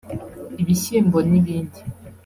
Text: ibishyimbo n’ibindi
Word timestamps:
ibishyimbo 0.61 1.17
n’ibindi 1.29 1.79